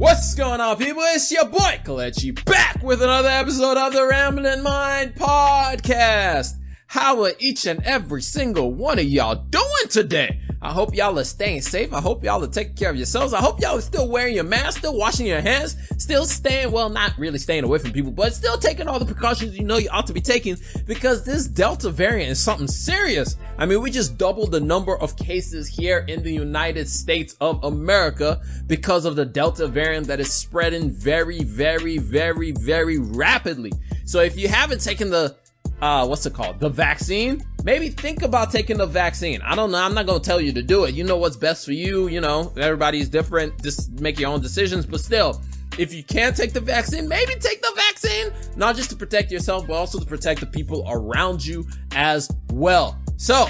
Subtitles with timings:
[0.00, 1.02] What's going on, people?
[1.08, 6.54] It's your boy Kelechi back with another episode of the Rambling Mind Podcast.
[6.86, 10.40] How are each and every single one of y'all doing today?
[10.62, 11.94] I hope y'all are staying safe.
[11.94, 13.32] I hope y'all are taking care of yourselves.
[13.32, 16.90] I hope y'all are still wearing your mask, still washing your hands, still staying, well,
[16.90, 19.88] not really staying away from people, but still taking all the precautions you know you
[19.90, 23.38] ought to be taking because this Delta variant is something serious.
[23.56, 27.64] I mean, we just doubled the number of cases here in the United States of
[27.64, 33.72] America because of the Delta variant that is spreading very, very, very, very rapidly.
[34.04, 35.36] So if you haven't taken the
[35.80, 36.60] uh, what's it called?
[36.60, 37.44] The vaccine.
[37.64, 39.40] Maybe think about taking the vaccine.
[39.42, 39.78] I don't know.
[39.78, 40.94] I'm not going to tell you to do it.
[40.94, 42.08] You know what's best for you.
[42.08, 43.62] You know, everybody's different.
[43.62, 44.86] Just make your own decisions.
[44.86, 45.42] But still,
[45.78, 48.32] if you can't take the vaccine, maybe take the vaccine.
[48.56, 52.98] Not just to protect yourself, but also to protect the people around you as well.
[53.16, 53.46] So,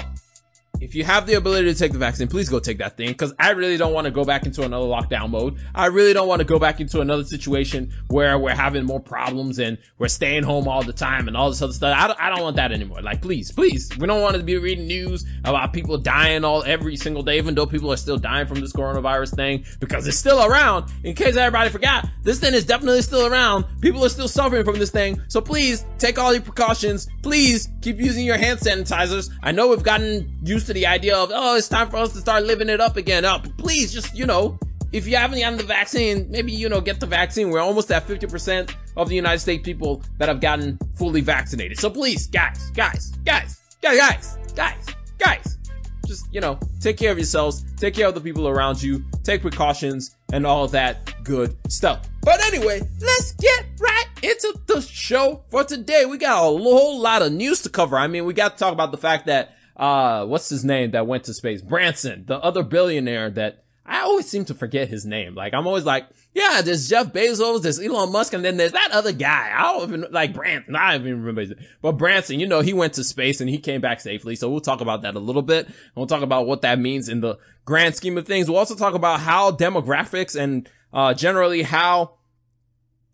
[0.81, 3.33] if you have the ability to take the vaccine, please go take that thing because
[3.37, 5.59] I really don't want to go back into another lockdown mode.
[5.75, 9.59] I really don't want to go back into another situation where we're having more problems
[9.59, 11.95] and we're staying home all the time and all this other stuff.
[11.95, 13.03] I don't, I don't want that anymore.
[13.03, 16.95] Like, please, please, we don't want to be reading news about people dying all every
[16.95, 20.43] single day, even though people are still dying from this coronavirus thing because it's still
[20.43, 20.91] around.
[21.03, 23.65] In case everybody forgot, this thing is definitely still around.
[23.81, 25.21] People are still suffering from this thing.
[25.27, 27.07] So please take all your precautions.
[27.21, 29.29] Please keep using your hand sanitizers.
[29.43, 32.13] I know we've gotten used to to the idea of, oh, it's time for us
[32.13, 33.25] to start living it up again.
[33.25, 34.57] Up, oh, please just, you know,
[34.93, 37.49] if you haven't gotten the vaccine, maybe, you know, get the vaccine.
[37.49, 41.77] We're almost at 50% of the United States people that have gotten fully vaccinated.
[41.77, 44.85] So please, guys, guys, guys, guys, guys, guys,
[45.17, 45.57] guys,
[46.05, 49.41] just, you know, take care of yourselves, take care of the people around you, take
[49.41, 52.09] precautions, and all that good stuff.
[52.21, 56.05] But anyway, let's get right into the show for today.
[56.05, 57.97] We got a whole lot of news to cover.
[57.97, 61.07] I mean, we got to talk about the fact that uh, what's his name that
[61.07, 61.61] went to space?
[61.61, 65.33] Branson, the other billionaire that I always seem to forget his name.
[65.33, 68.91] Like I'm always like, yeah, there's Jeff Bezos, there's Elon Musk, and then there's that
[68.91, 69.51] other guy.
[69.53, 70.75] I don't even like Branson.
[70.75, 71.67] I don't even remember his name.
[71.81, 74.35] But Branson, you know, he went to space and he came back safely.
[74.35, 75.67] So we'll talk about that a little bit.
[75.95, 78.47] We'll talk about what that means in the grand scheme of things.
[78.47, 82.13] We'll also talk about how demographics and uh, generally how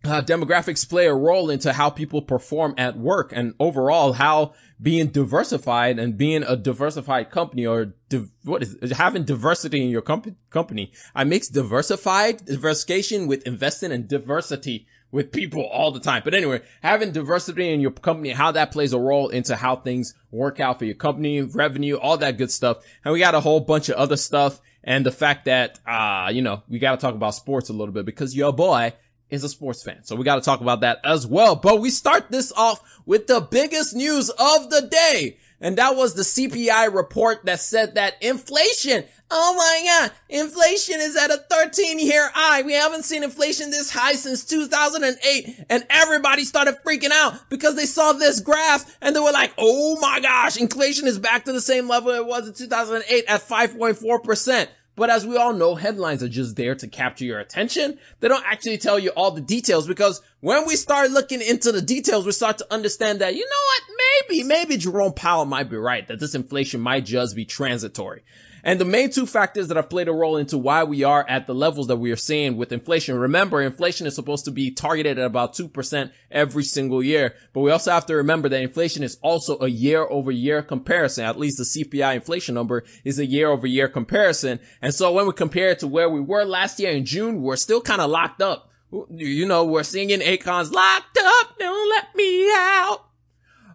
[0.04, 5.08] uh, demographics play a role into how people perform at work and overall how being
[5.08, 10.36] diversified and being a diversified company or di- what is having diversity in your comp-
[10.50, 10.92] company.
[11.16, 16.22] I mix diversified diversification with investing and diversity with people all the time.
[16.24, 20.14] But anyway, having diversity in your company, how that plays a role into how things
[20.32, 22.78] work out for your company, revenue, all that good stuff.
[23.04, 26.42] And we got a whole bunch of other stuff and the fact that, uh, you
[26.42, 28.94] know, we got to talk about sports a little bit because your boy
[29.30, 30.04] is a sports fan.
[30.04, 31.56] So we got to talk about that as well.
[31.56, 35.38] But we start this off with the biggest news of the day.
[35.60, 41.18] And that was the CPI report that said that inflation, oh my god, inflation is
[41.18, 42.62] at a 13 year high.
[42.62, 45.66] We haven't seen inflation this high since 2008.
[45.70, 50.00] And everybody started freaking out because they saw this graph and they were like, oh
[50.00, 54.68] my gosh, inflation is back to the same level it was in 2008 at 5.4%.
[54.98, 58.00] But as we all know, headlines are just there to capture your attention.
[58.20, 61.84] They don't actually tell you all the details because when we start looking into the
[61.84, 64.28] details, we start to understand that, you know what?
[64.30, 68.24] Maybe, maybe Jerome Powell might be right that this inflation might just be transitory.
[68.68, 71.48] And the main two factors that have played a role into why we are at
[71.48, 73.18] the levels that we are seeing with inflation.
[73.18, 77.34] Remember, inflation is supposed to be targeted at about 2% every single year.
[77.54, 81.24] But we also have to remember that inflation is also a year over year comparison.
[81.24, 84.60] At least the CPI inflation number is a year over year comparison.
[84.82, 87.56] And so when we compare it to where we were last year in June, we're
[87.56, 88.70] still kind of locked up.
[89.10, 91.58] You know, we're singing Akon's locked up.
[91.58, 93.08] Don't let me out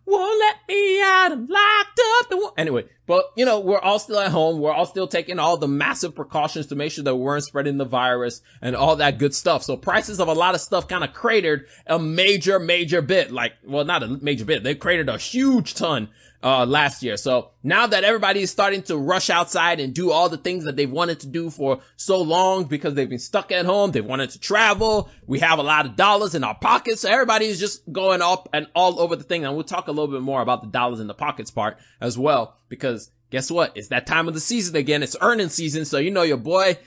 [0.07, 1.33] won't let me out.
[1.33, 2.55] I'm locked up.
[2.59, 4.61] Anyway, but you know, we're all still at home.
[4.61, 7.79] We're all still taking all the massive precautions to make sure that we weren't spreading
[7.79, 9.63] the virus and all that good stuff.
[9.63, 13.33] So prices of a lot of stuff kind of cratered a major, major bit.
[13.33, 14.63] Like, well, not a major bit.
[14.63, 16.09] They cratered a huge ton
[16.43, 17.17] uh, last year.
[17.17, 20.77] So now that everybody is starting to rush outside and do all the things that
[20.77, 24.31] they've wanted to do for so long because they've been stuck at home, they've wanted
[24.31, 25.09] to travel.
[25.27, 27.03] We have a lot of dollars in our pockets.
[27.03, 29.45] So everybody is just going up and all over the thing.
[29.45, 32.19] And we'll talk a little bit more about the dollars in the pockets part as
[32.19, 33.77] well, because guess what?
[33.77, 35.03] It's that time of the season again.
[35.03, 35.85] It's earning season.
[35.85, 36.79] So you know your boy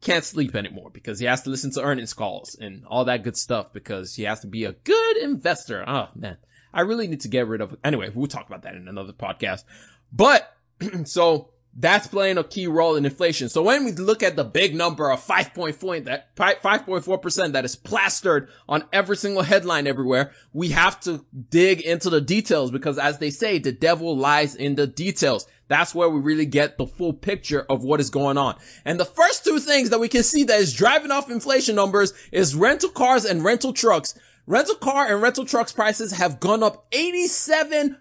[0.00, 3.36] can't sleep anymore because he has to listen to earnings calls and all that good
[3.36, 5.84] stuff because he has to be a good investor.
[5.88, 6.36] Oh man.
[6.72, 7.76] I really need to get rid of.
[7.82, 9.64] Anyway, we'll talk about that in another podcast.
[10.12, 10.56] But
[11.04, 13.48] so that's playing a key role in inflation.
[13.48, 18.48] So when we look at the big number of 5.4 that 5.4% that is plastered
[18.68, 23.30] on every single headline everywhere, we have to dig into the details because as they
[23.30, 25.46] say, the devil lies in the details.
[25.66, 28.56] That's where we really get the full picture of what is going on.
[28.84, 32.12] And the first two things that we can see that is driving off inflation numbers
[32.30, 34.14] is rental cars and rental trucks.
[34.46, 37.96] Rental car and rental trucks prices have gone up 87%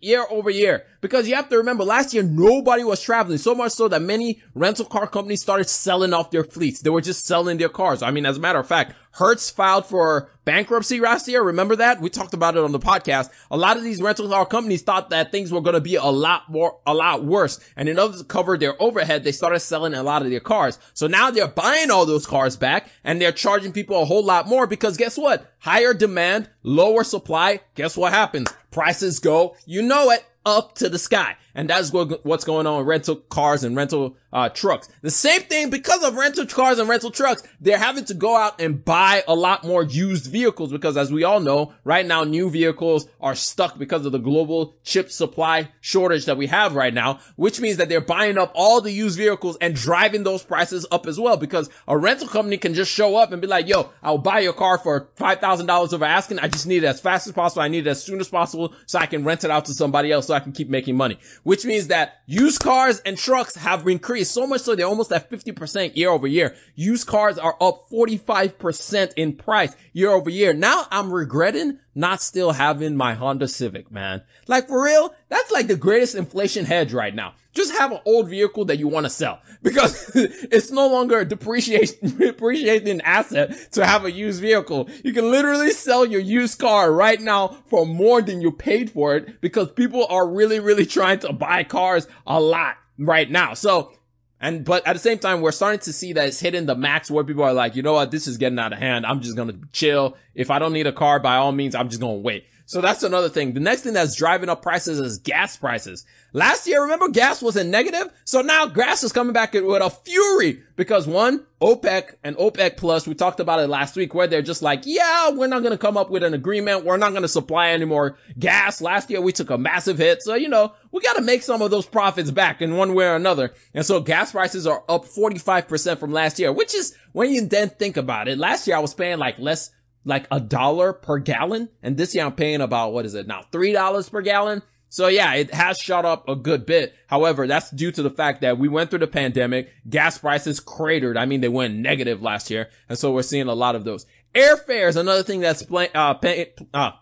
[0.00, 0.84] year over year.
[1.00, 4.42] Because you have to remember last year, nobody was traveling so much so that many
[4.54, 6.80] rental car companies started selling off their fleets.
[6.80, 8.02] They were just selling their cars.
[8.02, 11.42] I mean, as a matter of fact, Hertz filed for bankruptcy last year.
[11.42, 12.00] Remember that?
[12.00, 13.30] We talked about it on the podcast.
[13.50, 16.04] A lot of these rental car companies thought that things were going to be a
[16.04, 17.60] lot more, a lot worse.
[17.76, 20.78] And in order to cover their overhead, they started selling a lot of their cars.
[20.92, 24.48] So now they're buying all those cars back and they're charging people a whole lot
[24.48, 25.50] more because guess what?
[25.60, 27.60] Higher demand, lower supply.
[27.74, 28.48] Guess what happens?
[28.76, 31.38] Prices go, you know it, up to the sky.
[31.54, 34.86] And that's what, what's going on with rental cars and rental uh, trucks.
[35.00, 38.60] The same thing because of rental cars and rental trucks, they're having to go out
[38.60, 42.50] and buy a lot more used vehicles because as we all know, right now new
[42.50, 47.18] vehicles are stuck because of the global chip supply shortage that we have right now,
[47.36, 51.06] which means that they're buying up all the used vehicles and driving those prices up
[51.06, 54.18] as well because a rental company can just show up and be like, yo, I'll
[54.18, 56.40] buy your car for $5,000 over asking.
[56.40, 57.62] I just need it as fast as possible.
[57.62, 60.12] I need it as soon as possible so I can rent it out to somebody
[60.12, 63.88] else so I can keep making money, which means that used cars and trucks have
[63.88, 66.54] increased so much so they're almost at 50% year over year.
[66.74, 70.52] Used cars are up 45% in price year over year.
[70.52, 74.22] Now I'm regretting not still having my Honda Civic, man.
[74.46, 77.34] Like for real, that's like the greatest inflation hedge right now.
[77.54, 81.24] Just have an old vehicle that you want to sell because it's no longer a
[81.24, 84.90] depreciation, depreciating asset to have a used vehicle.
[85.02, 89.16] You can literally sell your used car right now for more than you paid for
[89.16, 93.54] it because people are really, really trying to buy cars a lot right now.
[93.54, 93.92] So
[94.40, 97.10] and, but at the same time, we're starting to see that it's hitting the max
[97.10, 98.10] where people are like, you know what?
[98.10, 99.06] This is getting out of hand.
[99.06, 100.16] I'm just going to chill.
[100.34, 102.46] If I don't need a car, by all means, I'm just going to wait.
[102.68, 103.54] So that's another thing.
[103.54, 106.04] The next thing that's driving up prices is gas prices.
[106.32, 108.12] Last year, remember gas was in negative?
[108.24, 113.06] So now gas is coming back with a fury because one, OPEC and OPEC plus,
[113.06, 115.78] we talked about it last week where they're just like, yeah, we're not going to
[115.78, 116.84] come up with an agreement.
[116.84, 118.80] We're not going to supply any more gas.
[118.80, 120.22] Last year we took a massive hit.
[120.22, 123.06] So, you know, we got to make some of those profits back in one way
[123.06, 123.54] or another.
[123.74, 127.70] And so gas prices are up 45% from last year, which is when you then
[127.70, 128.38] think about it.
[128.38, 129.70] Last year I was paying like less
[130.06, 131.68] like a dollar per gallon.
[131.82, 133.42] And this year I'm paying about, what is it now?
[133.52, 134.62] $3 per gallon.
[134.88, 136.94] So yeah, it has shot up a good bit.
[137.08, 139.68] However, that's due to the fact that we went through the pandemic.
[139.90, 141.18] Gas prices cratered.
[141.18, 142.70] I mean, they went negative last year.
[142.88, 144.06] And so we're seeing a lot of those.
[144.32, 146.92] Airfare is another thing that's playing, uh, pay, uh,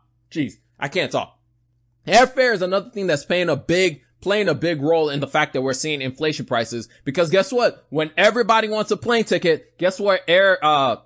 [0.80, 1.38] I can't talk.
[2.06, 5.52] Airfare is another thing that's playing a big, playing a big role in the fact
[5.52, 6.88] that we're seeing inflation prices.
[7.04, 7.86] Because guess what?
[7.90, 10.96] When everybody wants a plane ticket, guess what air, uh,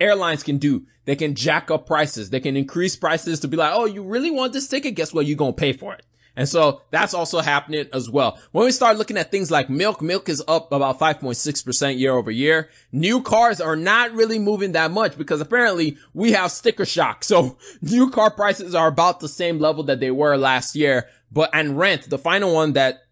[0.00, 0.86] airlines can do?
[1.04, 2.30] They can jack up prices.
[2.30, 4.94] They can increase prices to be like, oh, you really want this ticket?
[4.94, 5.26] Guess what?
[5.26, 6.04] You're going to pay for it.
[6.38, 8.38] And so that's also happening as well.
[8.52, 12.30] When we start looking at things like milk, milk is up about 5.6% year over
[12.30, 12.68] year.
[12.92, 17.24] New cars are not really moving that much because apparently we have sticker shock.
[17.28, 21.08] So new car prices are about the same level that they were last year.
[21.32, 23.02] But, and rent, the final one that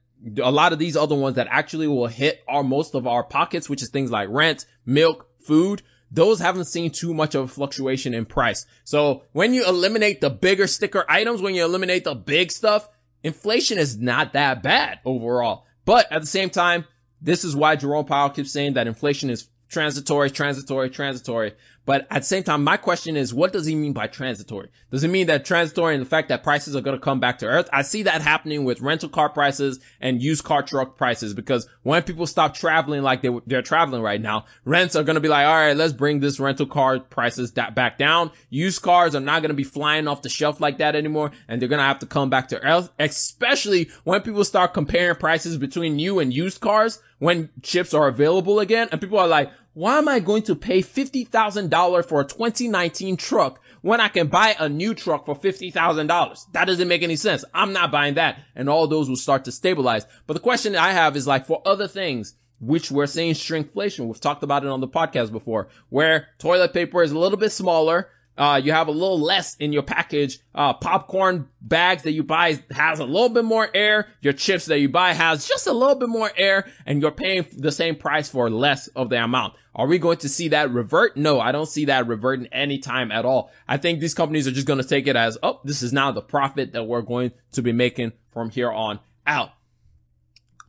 [0.41, 3.69] a lot of these other ones that actually will hit our most of our pockets,
[3.69, 8.15] which is things like rent, milk, food those haven't seen too much of a fluctuation
[8.15, 8.67] in price.
[8.85, 12.89] So when you eliminate the bigger sticker items, when you eliminate the big stuff,
[13.23, 15.67] inflation is not that bad overall.
[15.85, 16.85] But at the same time,
[17.21, 21.55] this is why Jerome Powell keeps saying that inflation is transitory, transitory, transitory.
[21.87, 24.69] But at the same time, my question is, what does he mean by transitory?
[24.91, 27.39] Does it mean that transitory and the fact that prices are going to come back
[27.39, 27.69] to earth?
[27.73, 32.03] I see that happening with rental car prices and used car truck prices because when
[32.03, 35.47] people stop traveling like they, they're traveling right now, rents are going to be like,
[35.47, 38.33] all right, let's bring this rental car prices back down.
[38.51, 41.31] Used cars are not going to be flying off the shelf like that anymore.
[41.47, 45.15] And they're going to have to come back to earth, especially when people start comparing
[45.15, 48.89] prices between new and used cars when chips are available again.
[48.91, 53.63] And people are like, why am I going to pay $50,000 for a 2019 truck
[53.83, 56.53] when I can buy a new truck for $50,000?
[56.53, 57.45] That doesn't make any sense.
[57.53, 58.39] I'm not buying that.
[58.55, 60.07] And all those will start to stabilize.
[60.27, 64.07] But the question I have is like for other things, which we're seeing shrinkflation.
[64.07, 67.53] We've talked about it on the podcast before, where toilet paper is a little bit
[67.53, 70.39] smaller, uh, you have a little less in your package.
[70.55, 74.09] Uh, popcorn bags that you buy has a little bit more air.
[74.21, 77.47] Your chips that you buy has just a little bit more air and you're paying
[77.57, 79.55] the same price for less of the amount.
[79.75, 81.17] Are we going to see that revert?
[81.17, 83.51] No, I don't see that reverting any time at all.
[83.69, 86.13] I think these companies are just going to take it as, oh, this is now
[86.13, 89.51] the profit that we're going to be making from here on out.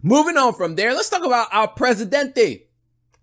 [0.01, 2.67] Moving on from there, let's talk about our presidente,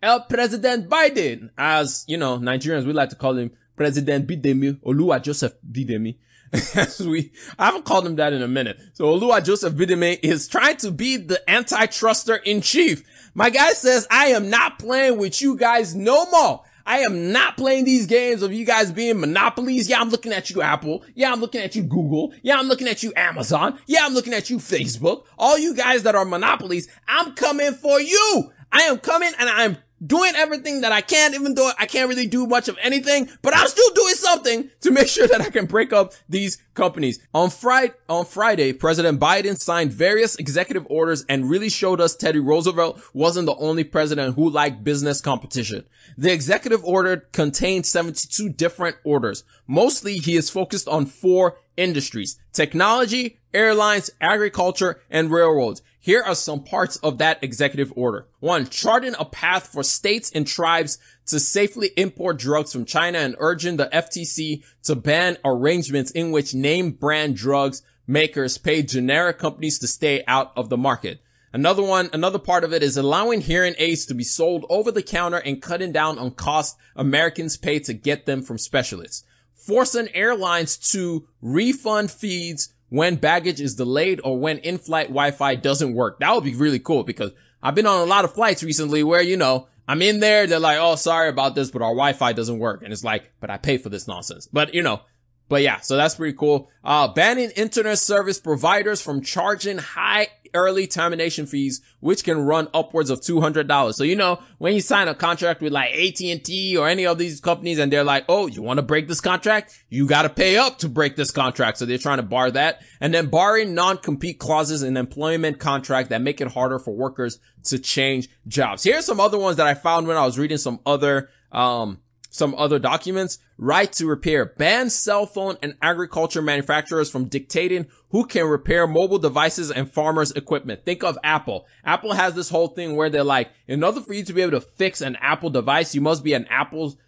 [0.03, 1.51] El President Biden.
[1.57, 6.17] As, you know, Nigerians, we like to call him President Bidemi, Olua Joseph Bidemi.
[7.07, 8.81] we, I haven't called him that in a minute.
[8.93, 13.03] So Olua Joseph Bidime is trying to be the anti-truster in chief.
[13.35, 16.63] My guy says, I am not playing with you guys no more.
[16.87, 19.89] I am not playing these games of you guys being monopolies.
[19.89, 21.03] Yeah, I'm looking at you, Apple.
[21.15, 22.35] Yeah, I'm looking at you, Google.
[22.43, 23.79] Yeah, I'm looking at you, Amazon.
[23.87, 25.25] Yeah, I'm looking at you, Facebook.
[25.39, 28.53] All you guys that are monopolies, I'm coming for you.
[28.71, 32.27] I am coming and I'm doing everything that I can, even though I can't really
[32.27, 35.67] do much of anything, but I'm still doing something to make sure that I can
[35.67, 37.21] break up these companies.
[37.35, 42.41] On Friday, on Friday, President Biden signed various executive orders and really showed us Teddy
[42.41, 45.85] Roosevelt wasn't the only president who liked business competition.
[46.17, 49.45] The executive order contained 72 different orders.
[49.67, 55.83] Mostly he is focused on four industries, technology, airlines, agriculture, and railroads.
[56.05, 58.29] Here are some parts of that executive order.
[58.39, 63.35] One, charting a path for states and tribes to safely import drugs from China and
[63.39, 69.79] urging the FTC to ban arrangements in which name brand drugs makers pay generic companies
[69.79, 71.23] to stay out of the market.
[71.55, 75.03] Another one, another part of it is allowing hearing aids to be sold over the
[75.03, 79.25] counter and cutting down on costs Americans pay to get them from specialists.
[79.55, 86.21] Forcing airlines to refund fees when baggage is delayed or when in-flight Wi-Fi doesn't work.
[86.21, 89.23] That would be really cool because I've been on a lot of flights recently where,
[89.23, 90.47] you know, I'm in there.
[90.47, 92.83] They're like, Oh, sorry about this, but our Wi-Fi doesn't work.
[92.83, 94.49] And it's like, but I pay for this nonsense.
[94.53, 95.01] But you know,
[95.49, 96.71] but yeah, so that's pretty cool.
[96.83, 103.11] Uh, banning internet service providers from charging high early termination fees, which can run upwards
[103.11, 103.95] of $200.
[103.95, 107.41] So, you know, when you sign a contract with like AT&T or any of these
[107.41, 109.79] companies and they're like, oh, you want to break this contract?
[109.91, 111.79] You got to pay up to break this contract.
[111.79, 112.81] So they're trying to bar that.
[113.01, 117.79] And then barring non-compete clauses in employment contract that make it harder for workers to
[117.79, 118.85] change jobs.
[118.85, 122.01] Here's some other ones that I found when I was reading some other, um,
[122.35, 123.39] some other documents.
[123.57, 124.45] Right to repair.
[124.45, 130.33] Ban cell phone and agriculture manufacturers from dictating who can repair mobile devices and farmers
[130.33, 130.85] equipment.
[130.85, 131.65] Think of Apple.
[131.85, 134.61] Apple has this whole thing where they're like, in order for you to be able
[134.61, 136.99] to fix an Apple device, you must be an Apple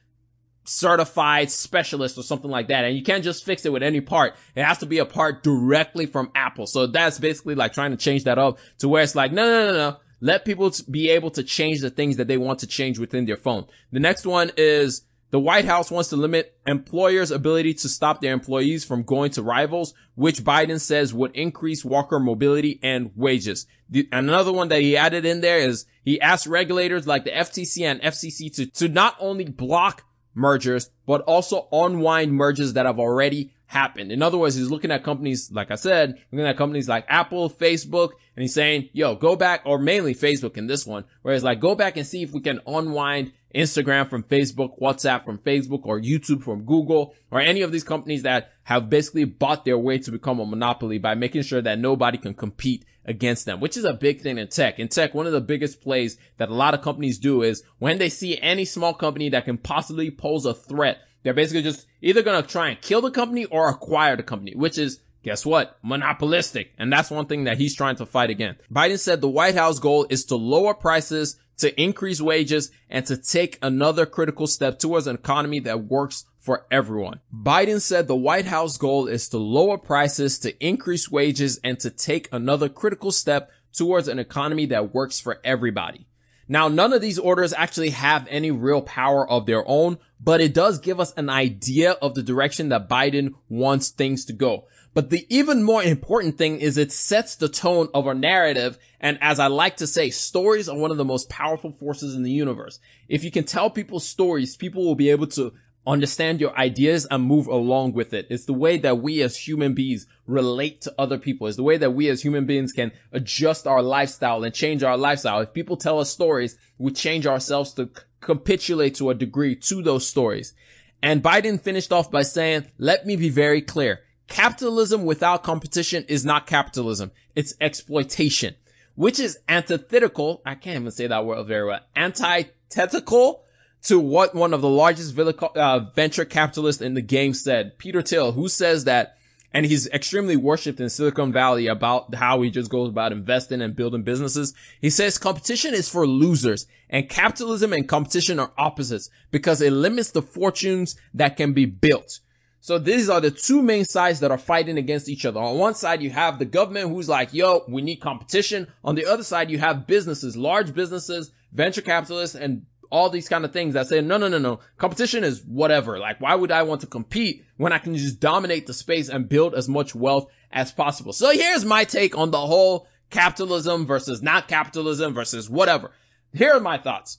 [0.62, 2.84] certified specialist or something like that.
[2.84, 4.36] And you can't just fix it with any part.
[4.54, 6.68] It has to be a part directly from Apple.
[6.68, 9.72] So that's basically like trying to change that up to where it's like, no, no,
[9.72, 9.96] no, no.
[10.20, 13.36] Let people be able to change the things that they want to change within their
[13.36, 13.66] phone.
[13.90, 15.02] The next one is
[15.36, 19.42] the White House wants to limit employers' ability to stop their employees from going to
[19.42, 23.66] rivals, which Biden says would increase worker mobility and wages.
[23.90, 27.82] The, another one that he added in there is he asked regulators like the FTC
[27.82, 33.52] and FCC to, to not only block mergers, but also unwind mergers that have already
[33.66, 34.12] happened.
[34.12, 37.50] In other words, he's looking at companies, like I said, looking at companies like Apple,
[37.50, 41.44] Facebook, and he's saying, yo, go back, or mainly Facebook in this one, where it's
[41.44, 45.80] like, go back and see if we can unwind Instagram from Facebook, WhatsApp from Facebook,
[45.84, 49.98] or YouTube from Google, or any of these companies that have basically bought their way
[49.98, 53.84] to become a monopoly by making sure that nobody can compete against them, which is
[53.84, 54.78] a big thing in tech.
[54.78, 57.98] In tech, one of the biggest plays that a lot of companies do is when
[57.98, 62.22] they see any small company that can possibly pose a threat, they're basically just either
[62.22, 65.76] going to try and kill the company or acquire the company, which is Guess what?
[65.82, 66.72] Monopolistic.
[66.78, 68.60] And that's one thing that he's trying to fight against.
[68.72, 73.16] Biden said the White House goal is to lower prices to increase wages and to
[73.16, 77.18] take another critical step towards an economy that works for everyone.
[77.34, 81.90] Biden said the White House goal is to lower prices, to increase wages, and to
[81.90, 86.06] take another critical step towards an economy that works for everybody.
[86.48, 90.54] Now, none of these orders actually have any real power of their own, but it
[90.54, 94.66] does give us an idea of the direction that Biden wants things to go.
[94.94, 98.78] But the even more important thing is it sets the tone of our narrative.
[98.98, 102.22] And as I like to say, stories are one of the most powerful forces in
[102.22, 102.78] the universe.
[103.06, 105.52] If you can tell people stories, people will be able to
[105.86, 108.26] understand your ideas and move along with it.
[108.28, 111.46] It's the way that we as human beings relate to other people.
[111.46, 114.96] It's the way that we as human beings can adjust our lifestyle and change our
[114.96, 115.40] lifestyle.
[115.40, 117.90] If people tell us stories, we change ourselves to
[118.20, 120.54] capitulate to a degree to those stories.
[121.02, 124.00] And Biden finished off by saying, let me be very clear.
[124.26, 127.12] Capitalism without competition is not capitalism.
[127.36, 128.56] It's exploitation,
[128.96, 130.42] which is antithetical.
[130.44, 131.80] I can't even say that word very well.
[131.94, 133.44] Antithetical
[133.84, 138.32] to what one of the largest uh, venture capitalists in the game said, Peter Thiel,
[138.32, 139.16] who says that,
[139.52, 143.76] and he's extremely worshipped in Silicon Valley about how he just goes about investing and
[143.76, 144.52] building businesses.
[144.80, 150.10] He says competition is for losers and capitalism and competition are opposites because it limits
[150.10, 152.20] the fortunes that can be built.
[152.60, 155.38] So these are the two main sides that are fighting against each other.
[155.38, 158.66] On one side, you have the government who's like, yo, we need competition.
[158.82, 163.44] On the other side, you have businesses, large businesses, venture capitalists, and all these kind
[163.44, 165.98] of things that say, no, no, no, no, competition is whatever.
[165.98, 169.28] Like, why would I want to compete when I can just dominate the space and
[169.28, 171.12] build as much wealth as possible?
[171.12, 175.92] So here's my take on the whole capitalism versus not capitalism versus whatever.
[176.32, 177.18] Here are my thoughts.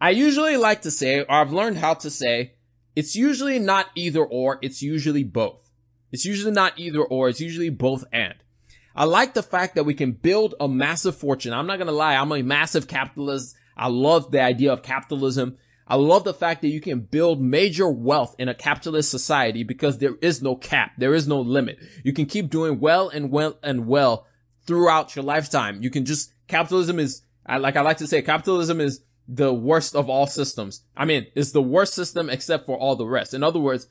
[0.00, 2.54] I usually like to say, or I've learned how to say,
[2.94, 5.70] it's usually not either or, it's usually both.
[6.12, 8.34] It's usually not either or, it's usually both and.
[8.94, 11.52] I like the fact that we can build a massive fortune.
[11.52, 13.54] I'm not gonna lie, I'm a massive capitalist.
[13.76, 15.58] I love the idea of capitalism.
[15.86, 19.98] I love the fact that you can build major wealth in a capitalist society because
[19.98, 20.92] there is no cap.
[20.98, 21.78] There is no limit.
[22.02, 24.26] You can keep doing well and well and well
[24.66, 25.82] throughout your lifetime.
[25.82, 30.08] You can just, capitalism is, like, I like to say capitalism is the worst of
[30.08, 30.82] all systems.
[30.96, 33.34] I mean, it's the worst system except for all the rest.
[33.34, 33.86] In other words,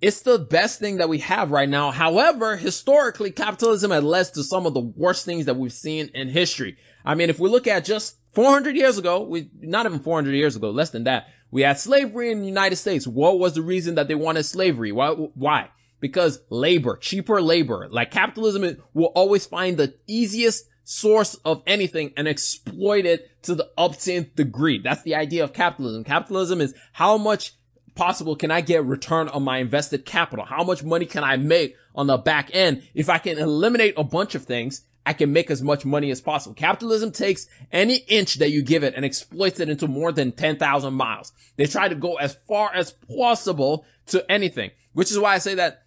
[0.00, 1.92] it's the best thing that we have right now.
[1.92, 6.28] However, historically, capitalism has led to some of the worst things that we've seen in
[6.28, 6.76] history.
[7.04, 10.56] I mean, if we look at just 400 years ago, we, not even 400 years
[10.56, 13.06] ago, less than that, we had slavery in the United States.
[13.06, 14.90] What was the reason that they wanted slavery?
[14.90, 15.10] Why?
[15.10, 15.70] Why?
[16.00, 22.28] Because labor, cheaper labor, like capitalism will always find the easiest source of anything and
[22.28, 24.78] exploit it to the upteenth degree.
[24.78, 26.04] That's the idea of capitalism.
[26.04, 27.54] Capitalism is how much
[27.94, 30.44] possible can I get return on my invested capital?
[30.44, 32.82] How much money can I make on the back end?
[32.94, 36.20] If I can eliminate a bunch of things I can make as much money as
[36.20, 36.54] possible.
[36.54, 40.94] Capitalism takes any inch that you give it and exploits it into more than 10,000
[40.94, 41.32] miles.
[41.56, 45.54] They try to go as far as possible to anything, which is why I say
[45.56, 45.84] that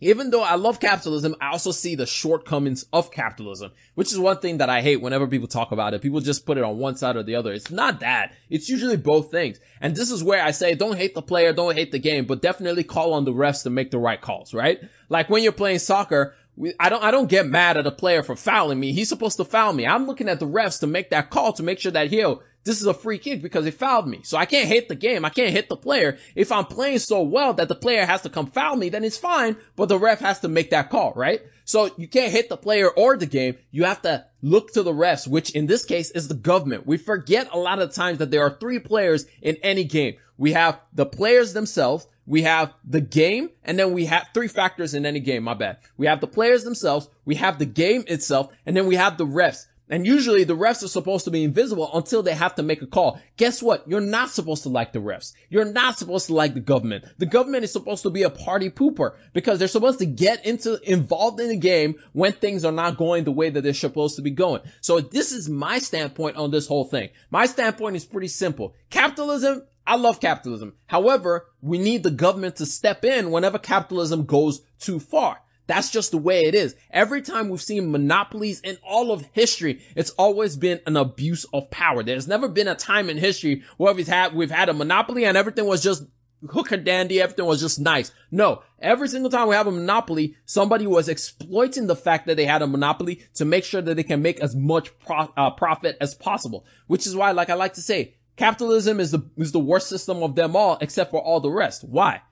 [0.00, 4.38] even though I love capitalism, I also see the shortcomings of capitalism, which is one
[4.38, 6.02] thing that I hate whenever people talk about it.
[6.02, 7.52] People just put it on one side or the other.
[7.52, 8.34] It's not that.
[8.50, 9.58] It's usually both things.
[9.80, 12.42] And this is where I say don't hate the player, don't hate the game, but
[12.42, 14.80] definitely call on the refs to make the right calls, right?
[15.08, 16.34] Like when you're playing soccer,
[16.80, 18.92] I don't, I don't get mad at a player for fouling me.
[18.92, 19.86] He's supposed to foul me.
[19.86, 22.80] I'm looking at the refs to make that call to make sure that, yo, this
[22.80, 24.20] is a free kick because he fouled me.
[24.24, 25.24] So I can't hit the game.
[25.24, 26.18] I can't hit the player.
[26.34, 29.16] If I'm playing so well that the player has to come foul me, then it's
[29.16, 31.42] fine, but the ref has to make that call, right?
[31.64, 33.56] So you can't hit the player or the game.
[33.70, 36.86] You have to look to the refs, which in this case is the government.
[36.86, 40.16] We forget a lot of times that there are three players in any game.
[40.36, 44.94] We have the players themselves, we have the game, and then we have three factors
[44.94, 45.78] in any game, my bad.
[45.96, 49.26] We have the players themselves, we have the game itself, and then we have the
[49.26, 49.66] refs.
[49.88, 52.86] And usually the refs are supposed to be invisible until they have to make a
[52.86, 53.20] call.
[53.36, 53.86] Guess what?
[53.86, 55.32] You're not supposed to like the refs.
[55.48, 57.04] You're not supposed to like the government.
[57.18, 60.80] The government is supposed to be a party pooper because they're supposed to get into
[60.90, 64.22] involved in the game when things are not going the way that they're supposed to
[64.22, 64.62] be going.
[64.80, 67.10] So this is my standpoint on this whole thing.
[67.30, 68.74] My standpoint is pretty simple.
[68.90, 70.74] Capitalism I love capitalism.
[70.86, 75.42] However, we need the government to step in whenever capitalism goes too far.
[75.68, 76.76] That's just the way it is.
[76.90, 81.70] Every time we've seen monopolies in all of history, it's always been an abuse of
[81.70, 82.02] power.
[82.02, 85.36] There's never been a time in history where we've had, we've had a monopoly and
[85.36, 86.04] everything was just
[86.50, 87.20] hook and dandy.
[87.20, 88.12] Everything was just nice.
[88.30, 92.44] No, every single time we have a monopoly, somebody was exploiting the fact that they
[92.44, 95.96] had a monopoly to make sure that they can make as much pro- uh, profit
[96.00, 96.64] as possible.
[96.86, 100.22] Which is why, like I like to say, Capitalism is the, is the worst system
[100.22, 101.84] of them all, except for all the rest.
[101.84, 102.22] Why?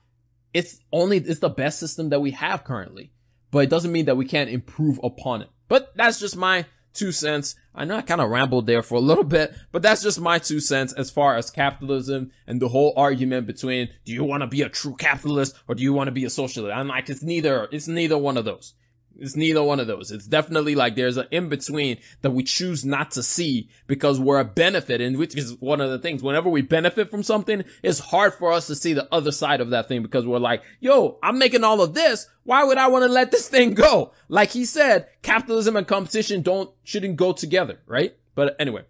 [0.53, 3.13] It's only, it's the best system that we have currently,
[3.51, 5.49] but it doesn't mean that we can't improve upon it.
[5.69, 7.57] But that's just my two cents.
[7.75, 10.39] I know I kind of rambled there for a little bit, but that's just my
[10.39, 14.47] two cents as far as capitalism and the whole argument between do you want to
[14.47, 16.75] be a true capitalist or do you want to be a socialist?
[16.75, 18.75] I'm like, it's neither, it's neither one of those.
[19.19, 20.11] It's neither one of those.
[20.11, 24.41] It's definitely like there's an in between that we choose not to see because we're
[24.41, 26.23] a benefit and which is one of the things.
[26.23, 29.71] Whenever we benefit from something, it's hard for us to see the other side of
[29.71, 32.29] that thing because we're like, yo, I'm making all of this.
[32.45, 34.13] Why would I want to let this thing go?
[34.29, 38.17] Like he said, capitalism and competition don't, shouldn't go together, right?
[38.35, 38.83] But anyway,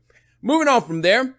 [0.43, 1.37] moving on from there.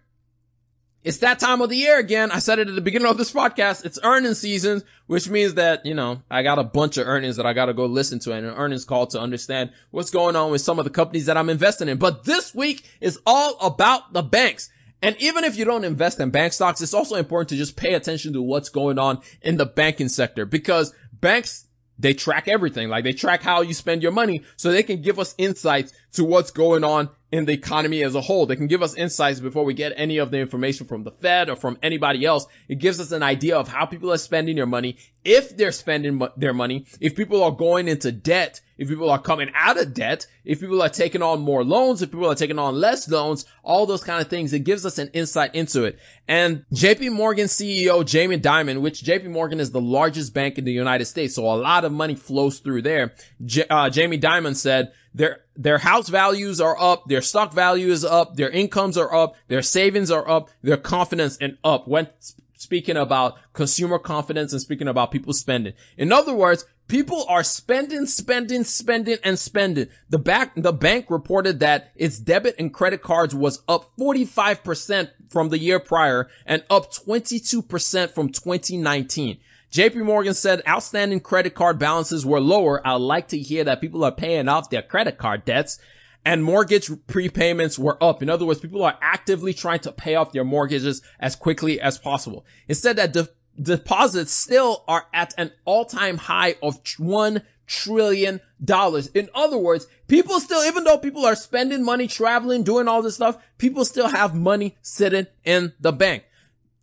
[1.06, 2.32] It's that time of the year again.
[2.32, 3.84] I said it at the beginning of this podcast.
[3.84, 7.46] It's earnings season, which means that, you know, I got a bunch of earnings that
[7.46, 10.50] I got to go listen to and an earnings call to understand what's going on
[10.50, 11.98] with some of the companies that I'm investing in.
[11.98, 14.68] But this week is all about the banks.
[15.00, 17.94] And even if you don't invest in bank stocks, it's also important to just pay
[17.94, 22.88] attention to what's going on in the banking sector because banks they track everything.
[22.88, 26.24] Like they track how you spend your money so they can give us insights to
[26.24, 28.46] what's going on in the economy as a whole.
[28.46, 31.50] They can give us insights before we get any of the information from the Fed
[31.50, 32.46] or from anybody else.
[32.68, 36.22] It gives us an idea of how people are spending their money if they're spending
[36.36, 40.26] their money, if people are going into debt, if people are coming out of debt,
[40.44, 43.86] if people are taking on more loans, if people are taking on less loans, all
[43.86, 45.98] those kind of things, it gives us an insight into it.
[46.28, 50.72] And JP Morgan CEO Jamie Dimon, which JP Morgan is the largest bank in the
[50.72, 53.12] United States, so a lot of money flows through there.
[53.44, 58.04] J- uh, Jamie Dimon said their their house values are up, their stock value is
[58.04, 62.08] up, their incomes are up, their savings are up, their confidence and up when
[62.54, 65.72] speaking about consumer confidence and speaking about people spending.
[65.96, 69.88] In other words, people are spending, spending, spending, and spending.
[70.10, 75.48] The back, the bank reported that its debit and credit cards was up 45% from
[75.48, 79.38] the year prior and up 22% from 2019.
[79.76, 82.80] JP Morgan said outstanding credit card balances were lower.
[82.86, 85.78] I like to hear that people are paying off their credit card debts
[86.24, 88.22] and mortgage prepayments were up.
[88.22, 91.98] In other words, people are actively trying to pay off their mortgages as quickly as
[91.98, 92.46] possible.
[92.68, 93.28] Instead, that de-
[93.60, 99.08] deposits still are at an all-time high of one trillion dollars.
[99.08, 103.16] In other words, people still, even though people are spending money, traveling, doing all this
[103.16, 106.24] stuff, people still have money sitting in the bank.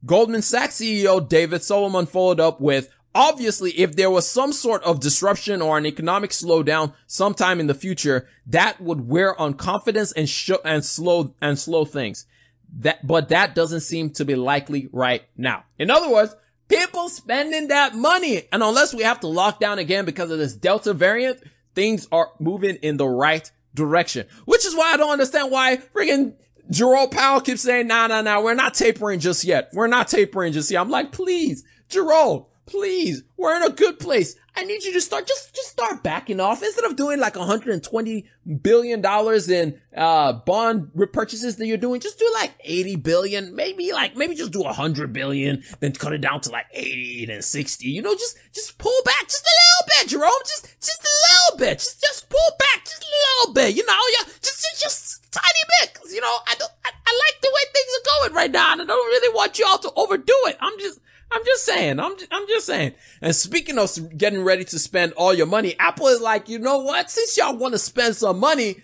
[0.05, 4.99] Goldman Sachs CEO David Solomon followed up with, Obviously, if there was some sort of
[4.99, 10.27] disruption or an economic slowdown sometime in the future, that would wear on confidence and
[10.27, 12.25] sh- and slow and slow things.
[12.79, 15.65] That, but that doesn't seem to be likely right now.
[15.77, 16.35] In other words,
[16.67, 20.55] people spending that money, and unless we have to lock down again because of this
[20.55, 21.39] Delta variant,
[21.75, 24.25] things are moving in the right direction.
[24.45, 26.33] Which is why I don't understand why friggin'
[26.73, 29.69] Jerome Powell keeps saying, nah, nah, nah, we're not tapering just yet.
[29.73, 30.81] We're not tapering just yet.
[30.81, 34.35] I'm like, please, Jerome, Please, we're in a good place.
[34.55, 38.25] I need you to start, just, just start backing off instead of doing like 120
[38.61, 41.99] billion dollars in, uh, bond repurchases that you're doing.
[41.99, 46.21] Just do like 80 billion, maybe like, maybe just do 100 billion, then cut it
[46.21, 47.87] down to like 80 and 60.
[47.87, 50.31] You know, just, just pull back just a little bit, Jerome.
[50.45, 51.79] Just, just a little bit.
[51.79, 53.75] Just, just pull back just a little bit.
[53.75, 55.93] You know, yeah, just, just, just tiny bit.
[55.93, 58.73] Cause you know, I don't, I, I like the way things are going right now
[58.73, 60.57] and I don't really want y'all to overdo it.
[60.61, 60.99] I'm just,
[61.31, 61.99] I'm just saying.
[61.99, 62.93] I'm I'm just saying.
[63.21, 66.79] And speaking of getting ready to spend all your money, Apple is like, you know
[66.79, 67.09] what?
[67.09, 68.83] Since y'all want to spend some money,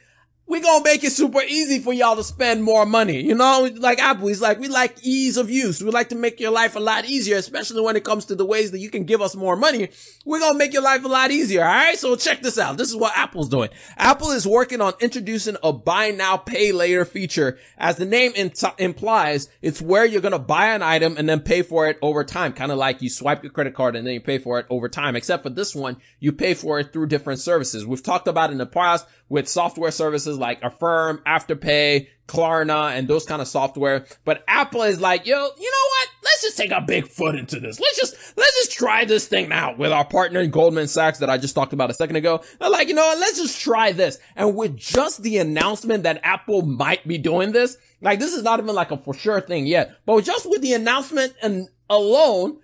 [0.49, 3.21] we gonna make it super easy for y'all to spend more money.
[3.21, 5.81] You know, like Apple, he's like, we like ease of use.
[5.81, 8.45] We like to make your life a lot easier, especially when it comes to the
[8.45, 9.89] ways that you can give us more money.
[10.25, 11.63] We're gonna make your life a lot easier.
[11.63, 11.99] All right.
[11.99, 12.77] So check this out.
[12.77, 13.69] This is what Apple's doing.
[13.95, 17.59] Apple is working on introducing a buy now, pay later feature.
[17.77, 18.33] As the name
[18.79, 22.53] implies, it's where you're gonna buy an item and then pay for it over time.
[22.53, 24.89] Kind of like you swipe your credit card and then you pay for it over
[24.89, 25.15] time.
[25.15, 27.85] Except for this one, you pay for it through different services.
[27.85, 33.25] We've talked about in the past with software services like Affirm, Afterpay, Klarna, and those
[33.25, 34.05] kind of software.
[34.25, 36.09] But Apple is like, yo, you know what?
[36.23, 37.79] Let's just take a big foot into this.
[37.79, 41.37] Let's just, let's just try this thing out with our partner Goldman Sachs that I
[41.37, 42.41] just talked about a second ago.
[42.59, 43.19] They're like, you know what?
[43.19, 44.19] Let's just try this.
[44.35, 48.59] And with just the announcement that Apple might be doing this, like this is not
[48.59, 52.59] even like a for sure thing yet, but just with the announcement and alone,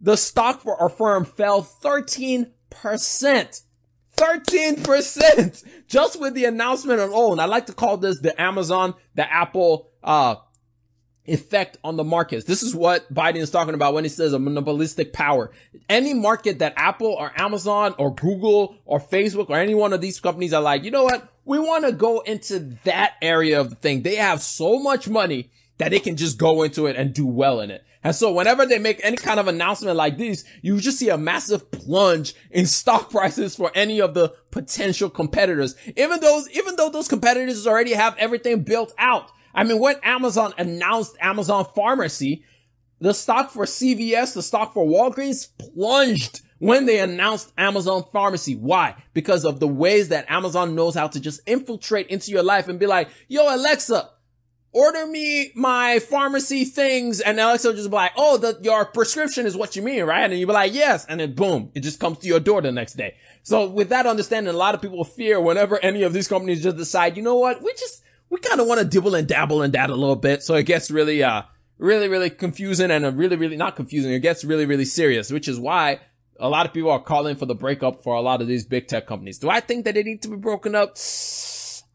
[0.00, 3.62] the stock for Affirm fell 13%.
[4.18, 7.40] 13% just with the announcement alone.
[7.40, 10.36] I like to call this the Amazon, the Apple, uh,
[11.28, 12.46] effect on the markets.
[12.46, 15.50] This is what Biden is talking about when he says a monopolistic power.
[15.88, 20.20] Any market that Apple or Amazon or Google or Facebook or any one of these
[20.20, 21.28] companies are like, you know what?
[21.44, 24.02] We want to go into that area of the thing.
[24.02, 27.60] They have so much money that they can just go into it and do well
[27.60, 27.84] in it.
[28.04, 31.18] And so whenever they make any kind of announcement like this, you just see a
[31.18, 35.74] massive plunge in stock prices for any of the potential competitors.
[35.96, 39.30] Even though, even though those competitors already have everything built out.
[39.54, 42.44] I mean, when Amazon announced Amazon Pharmacy,
[43.00, 48.54] the stock for CVS, the stock for Walgreens plunged when they announced Amazon Pharmacy.
[48.54, 48.94] Why?
[49.14, 52.78] Because of the ways that Amazon knows how to just infiltrate into your life and
[52.78, 54.10] be like, yo, Alexa,
[54.72, 59.46] order me my pharmacy things and Alexa will just be like, oh, the, your prescription
[59.46, 60.30] is what you mean, right?
[60.30, 61.06] And you'll be like, yes.
[61.06, 63.16] And then boom, it just comes to your door the next day.
[63.42, 66.76] So with that understanding, a lot of people fear whenever any of these companies just
[66.76, 67.62] decide, you know what?
[67.62, 70.42] We just, we kind of want to dibble and dabble in that a little bit.
[70.42, 71.42] So it gets really, uh,
[71.78, 74.12] really, really confusing and really, really not confusing.
[74.12, 76.00] It gets really, really serious, which is why
[76.38, 78.86] a lot of people are calling for the breakup for a lot of these big
[78.86, 79.38] tech companies.
[79.38, 80.96] Do I think that they need to be broken up?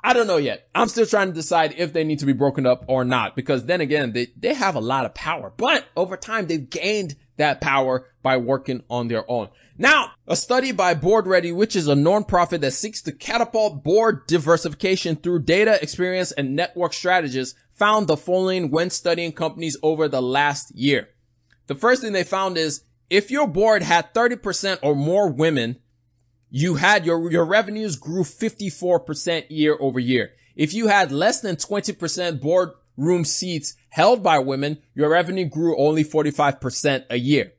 [0.04, 0.68] I don't know yet.
[0.76, 3.66] I'm still trying to decide if they need to be broken up or not, because
[3.66, 7.62] then again, they, they have a lot of power, but over time they've gained that
[7.62, 9.50] power by working on their own.
[9.78, 14.28] Now, a study by Board Ready, which is a nonprofit that seeks to catapult board
[14.28, 20.22] diversification through data experience and network strategies, found the following when studying companies over the
[20.22, 21.10] last year.
[21.68, 25.78] The first thing they found is if your board had 30% or more women,
[26.56, 30.34] you had your, your revenues grew 54% year over year.
[30.56, 36.04] If you had less than 20% boardroom seats held by women, your revenue grew only
[36.04, 37.54] 45% a year.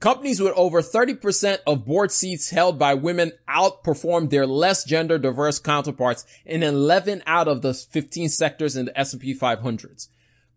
[0.00, 5.58] Companies with over 30% of board seats held by women outperformed their less gender diverse
[5.58, 10.08] counterparts in 11 out of the 15 sectors in the S&P 500s.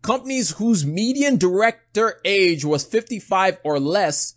[0.02, 4.36] Companies whose median director age was 55 or less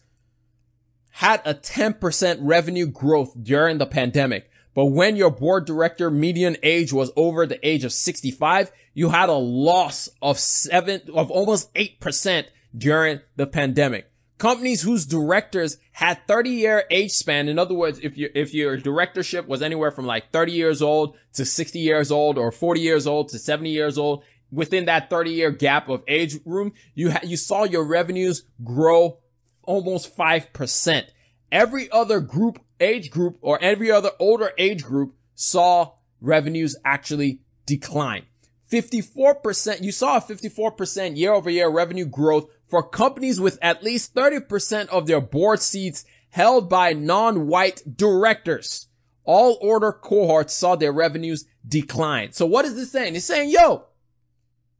[1.16, 4.50] had a 10% revenue growth during the pandemic.
[4.74, 9.30] But when your board director median age was over the age of 65, you had
[9.30, 12.44] a loss of seven, of almost 8%
[12.76, 17.48] during the pandemic companies whose directors had 30 year age span.
[17.48, 21.16] In other words, if you, if your directorship was anywhere from like 30 years old
[21.32, 25.30] to 60 years old or 40 years old to 70 years old, within that 30
[25.30, 29.18] year gap of age room, you ha- you saw your revenues grow
[29.66, 31.04] almost 5%.
[31.52, 38.24] Every other group, age group or every other older age group saw revenues actually decline.
[38.70, 44.14] 54%, you saw a 54% year over year revenue growth for companies with at least
[44.14, 48.88] 30% of their board seats held by non-white directors.
[49.24, 52.32] All order cohorts saw their revenues decline.
[52.32, 53.14] So what is this saying?
[53.14, 53.86] It's saying, yo,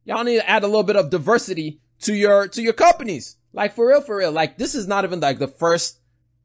[0.05, 3.36] y'all need to add a little bit of diversity to your, to your companies.
[3.57, 4.31] Like for real, for real.
[4.31, 6.01] Like this is not even like the first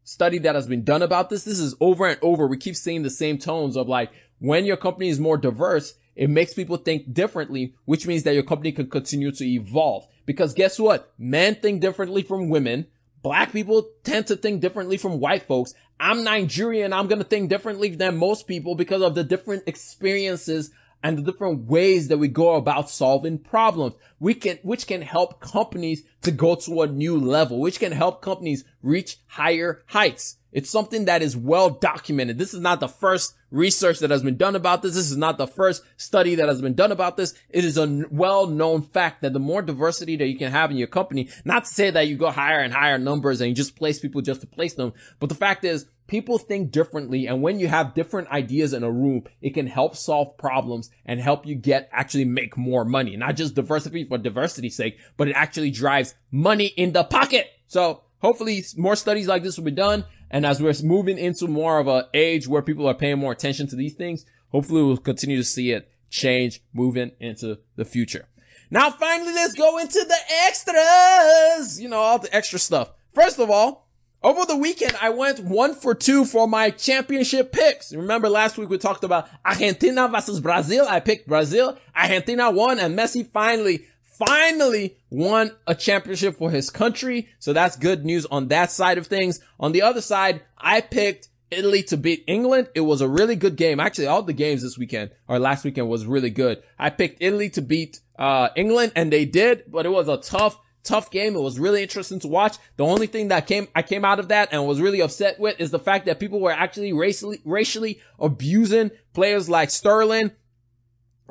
[0.05, 1.43] study that has been done about this.
[1.43, 2.47] This is over and over.
[2.47, 6.29] We keep seeing the same tones of like when your company is more diverse, it
[6.29, 10.07] makes people think differently, which means that your company can continue to evolve.
[10.25, 11.13] Because guess what?
[11.17, 12.87] Men think differently from women.
[13.21, 15.73] Black people tend to think differently from white folks.
[15.99, 16.93] I'm Nigerian.
[16.93, 20.71] I'm going to think differently than most people because of the different experiences
[21.03, 23.95] and the different ways that we go about solving problems.
[24.19, 28.21] We can, which can help companies to go to a new level, which can help
[28.21, 30.37] companies reach higher heights.
[30.51, 32.37] It's something that is well documented.
[32.37, 34.95] This is not the first research that has been done about this.
[34.95, 37.33] This is not the first study that has been done about this.
[37.49, 40.87] It is a well-known fact that the more diversity that you can have in your
[40.87, 43.99] company, not to say that you go higher and higher numbers and you just place
[43.99, 47.27] people just to place them, but the fact is people think differently.
[47.27, 51.21] And when you have different ideas in a room, it can help solve problems and
[51.21, 55.33] help you get actually make more money, not just diversity for diversity's sake, but it
[55.33, 57.47] actually drives money in the pocket.
[57.67, 60.03] So hopefully more studies like this will be done.
[60.31, 63.67] And as we're moving into more of an age where people are paying more attention
[63.67, 68.27] to these things, hopefully we'll continue to see it change moving into the future.
[68.71, 70.17] Now finally, let's go into the
[70.47, 71.79] extras.
[71.79, 72.91] You know, all the extra stuff.
[73.13, 73.89] First of all,
[74.23, 77.93] over the weekend, I went one for two for my championship picks.
[77.93, 80.85] Remember last week we talked about Argentina versus Brazil.
[80.87, 81.77] I picked Brazil.
[81.93, 83.85] Argentina won and Messi finally
[84.25, 87.29] finally won a championship for his country.
[87.39, 89.39] So that's good news on that side of things.
[89.59, 92.69] On the other side, I picked Italy to beat England.
[92.75, 93.79] It was a really good game.
[93.79, 96.61] Actually, all the games this weekend or last weekend was really good.
[96.79, 100.57] I picked Italy to beat, uh, England and they did, but it was a tough,
[100.83, 101.35] tough game.
[101.35, 102.57] It was really interesting to watch.
[102.77, 105.59] The only thing that came, I came out of that and was really upset with
[105.59, 110.31] is the fact that people were actually racially, racially abusing players like Sterling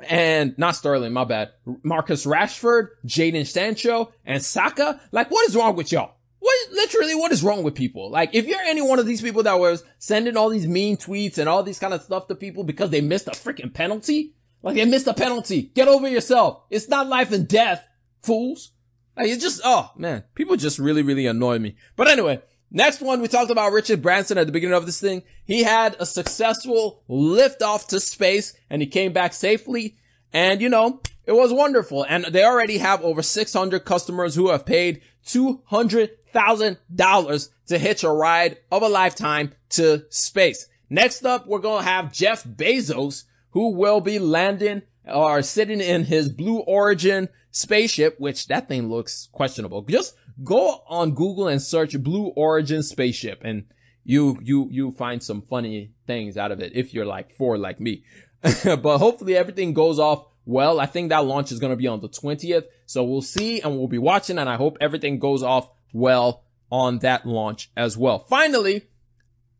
[0.08, 1.52] and not Sterling, my bad.
[1.82, 5.00] Marcus Rashford, Jadon Sancho, and Saka.
[5.12, 6.14] Like, what is wrong with y'all?
[6.38, 8.10] What, literally, what is wrong with people?
[8.10, 11.36] Like, if you're any one of these people that was sending all these mean tweets
[11.36, 14.74] and all these kind of stuff to people because they missed a freaking penalty, like
[14.74, 16.62] they missed a penalty, get over yourself.
[16.70, 17.86] It's not life and death,
[18.22, 18.72] fools.
[19.16, 21.76] Like, it's just, oh man, people just really, really annoy me.
[21.94, 22.40] But anyway,
[22.72, 25.24] Next one, we talked about Richard Branson at the beginning of this thing.
[25.44, 29.96] He had a successful liftoff to space and he came back safely.
[30.32, 32.06] And you know, it was wonderful.
[32.08, 38.58] And they already have over 600 customers who have paid $200,000 to hitch a ride
[38.70, 40.68] of a lifetime to space.
[40.88, 46.04] Next up, we're going to have Jeff Bezos who will be landing or sitting in
[46.04, 49.82] his Blue Origin spaceship, which that thing looks questionable.
[49.82, 53.64] Just go on Google and search Blue Origin spaceship and
[54.04, 57.80] you, you, you find some funny things out of it if you're like four like
[57.80, 58.04] me.
[58.64, 60.80] but hopefully everything goes off well.
[60.80, 62.64] I think that launch is going to be on the 20th.
[62.86, 67.00] So we'll see and we'll be watching and I hope everything goes off well on
[67.00, 68.20] that launch as well.
[68.20, 68.88] Finally,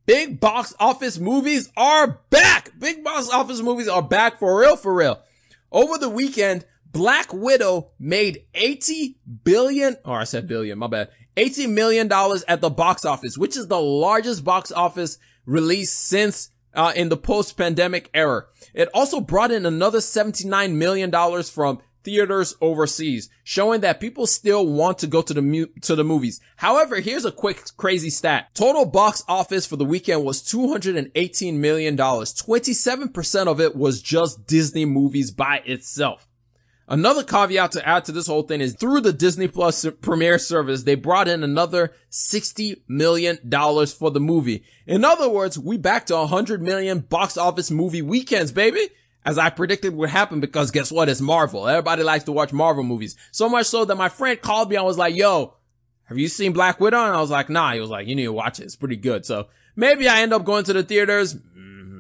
[0.07, 2.71] big box office movies are back.
[2.79, 5.21] Big box office movies are back for real, for real.
[5.71, 11.69] Over the weekend, Black Widow made 80 billion, or I said billion, my bad, 80
[11.69, 16.93] million dollars at the box office, which is the largest box office release since uh,
[16.95, 18.45] in the post-pandemic era.
[18.75, 24.99] It also brought in another $79 million from theaters overseas, showing that people still want
[24.99, 26.41] to go to the mu- to the movies.
[26.57, 28.49] However, here's a quick crazy stat.
[28.55, 32.35] Total box office for the weekend was 218 million dollars.
[32.35, 36.30] 27% of it was just Disney movies by itself.
[36.91, 40.83] Another caveat to add to this whole thing is through the Disney Plus premiere service,
[40.83, 43.39] they brought in another $60 million
[43.87, 44.65] for the movie.
[44.87, 48.89] In other words, we back to 100 million box office movie weekends, baby
[49.25, 51.09] as I predicted would happen because guess what?
[51.09, 51.69] It's Marvel.
[51.69, 53.17] Everybody likes to watch Marvel movies.
[53.33, 55.55] So much so that my friend called me and was like, yo,
[56.05, 57.05] have you seen Black Widow?
[57.05, 57.73] And I was like, nah.
[57.73, 58.65] He was like, you need to watch it.
[58.65, 59.27] It's pretty good.
[59.27, 61.37] So maybe I end up going to the theaters.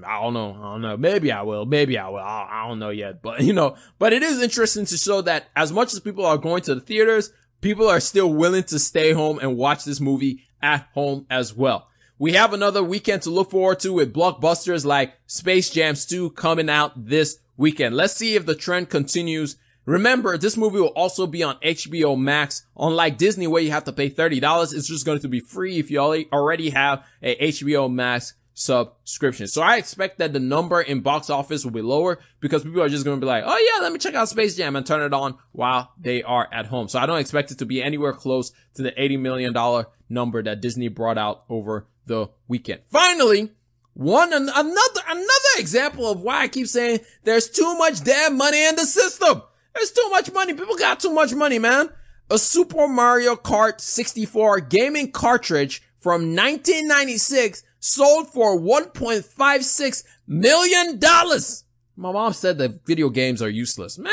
[0.05, 0.57] I don't know.
[0.59, 0.97] I don't know.
[0.97, 1.67] Maybe I will.
[1.67, 2.19] Maybe I will.
[2.19, 3.23] I don't know yet.
[3.23, 6.39] But you know, but it is interesting to show that as much as people are
[6.39, 10.45] going to the theaters, people are still willing to stay home and watch this movie
[10.63, 11.89] at home as well.
[12.19, 16.69] We have another weekend to look forward to with blockbusters like Space Jams 2 coming
[16.69, 17.97] out this weekend.
[17.97, 19.57] Let's see if the trend continues.
[19.87, 22.67] Remember, this movie will also be on HBO Max.
[22.77, 25.91] Unlike Disney where you have to pay $30, it's just going to be free if
[25.91, 29.47] you already have a HBO Max subscription.
[29.49, 32.89] So I expect that the number in box office will be lower because people are
[32.89, 35.03] just going to be like, oh yeah, let me check out Space Jam and turn
[35.03, 36.89] it on while they are at home.
[36.89, 40.61] So I don't expect it to be anywhere close to the $80 million number that
[40.61, 42.81] Disney brought out over the weekend.
[42.87, 43.51] Finally,
[43.95, 48.77] one another another example of why I keep saying there's too much damn money in
[48.77, 49.43] the system.
[49.75, 50.55] There's too much money.
[50.55, 51.91] People got too much money, man.
[52.31, 61.65] A Super Mario Kart 64 gaming cartridge from 1996 sold for 1.56 million dollars.
[61.97, 63.99] My mom said that video games are useless.
[63.99, 64.13] Man,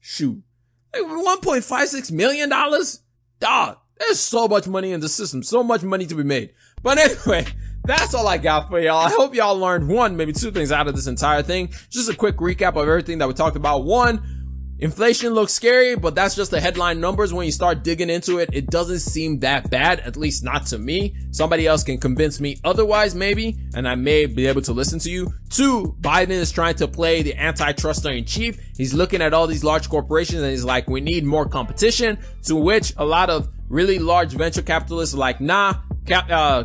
[0.00, 0.42] shoot.
[0.94, 3.00] 1.56 million dollars?
[3.40, 6.52] Dog, there's so much money in the system, so much money to be made.
[6.82, 7.46] But anyway,
[7.84, 8.98] that's all I got for y'all.
[9.06, 11.72] I hope y'all learned one, maybe two things out of this entire thing.
[11.90, 13.84] Just a quick recap of everything that we talked about.
[13.84, 14.22] One,
[14.84, 17.32] inflation looks scary, but that's just the headline numbers.
[17.32, 20.78] When you start digging into it, it doesn't seem that bad, at least not to
[20.78, 21.16] me.
[21.30, 25.10] Somebody else can convince me otherwise, maybe, and I may be able to listen to
[25.10, 25.32] you.
[25.48, 28.60] Two, Biden is trying to play the antitrust in chief.
[28.76, 32.54] He's looking at all these large corporations and he's like, we need more competition, to
[32.54, 36.64] which a lot of really large venture capitalists are like, nah, cap, uh,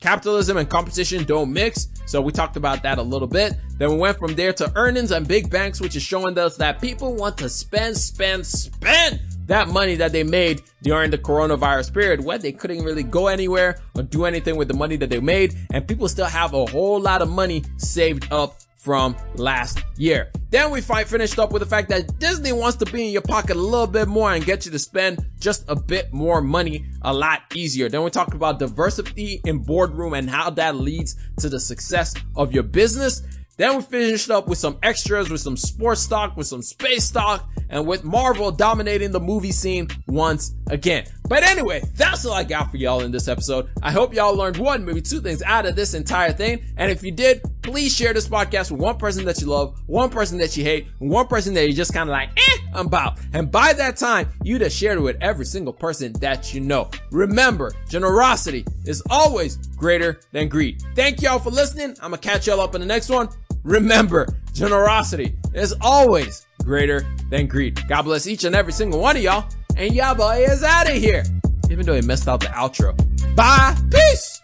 [0.00, 1.88] capitalism and competition don't mix.
[2.10, 3.54] So we talked about that a little bit.
[3.78, 6.80] Then we went from there to earnings and big banks, which is showing us that
[6.80, 9.20] people want to spend, spend, spend
[9.50, 13.76] that money that they made during the coronavirus period where they couldn't really go anywhere
[13.96, 15.56] or do anything with the money that they made.
[15.72, 20.30] And people still have a whole lot of money saved up from last year.
[20.50, 23.56] Then we finished up with the fact that Disney wants to be in your pocket
[23.56, 27.12] a little bit more and get you to spend just a bit more money a
[27.12, 27.88] lot easier.
[27.88, 32.52] Then we talked about diversity in boardroom and how that leads to the success of
[32.52, 33.22] your business.
[33.56, 37.46] Then we finished up with some extras, with some sports stock, with some space stock,
[37.70, 41.06] and with Marvel dominating the movie scene once again.
[41.28, 43.70] But anyway, that's all I got for y'all in this episode.
[43.82, 46.64] I hope y'all learned one, maybe two things out of this entire thing.
[46.76, 50.10] And if you did, please share this podcast with one person that you love, one
[50.10, 52.86] person that you hate, and one person that you just kind of like, eh, I'm
[52.86, 53.18] about.
[53.32, 56.90] And by that time, you'd have shared it with every single person that you know.
[57.12, 60.82] Remember, generosity is always greater than greed.
[60.96, 61.90] Thank y'all for listening.
[62.02, 63.28] I'm gonna catch y'all up in the next one.
[63.62, 67.80] Remember, generosity is always greater than greed.
[67.88, 69.48] God bless each and every single one of y'all.
[69.76, 71.24] And y'all boy is out of here.
[71.70, 72.94] Even though he messed out the outro.
[73.34, 73.76] Bye.
[73.90, 74.39] Peace.